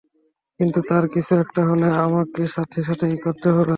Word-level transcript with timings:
কিন্তু 0.59 0.79
তার 0.89 1.05
কিছু 1.07 1.33
একটা 1.35 1.61
হলে 1.69 1.87
আমাকে 2.05 2.41
সাথে 2.47 2.79
সাথেই 2.83 3.17
করতে 3.17 3.47
হবে। 3.49 3.69